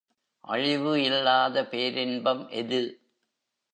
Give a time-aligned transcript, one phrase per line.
[0.43, 2.81] அழிவு இல்லாத பேரின்பம் எது?